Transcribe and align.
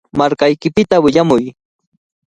Markaykipita 0.19 0.95
willamuy. 1.03 1.43